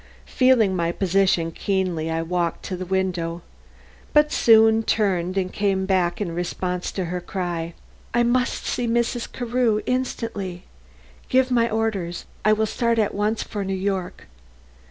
[0.25, 3.43] Feeling my position keenly, I walked to the window,
[4.13, 7.75] but soon turned and came back in response to her cry:
[8.11, 9.31] "I must see Mrs.
[9.31, 10.63] Carew instantly.
[11.29, 12.25] Give my orders.
[12.43, 14.25] I will start at once to New York.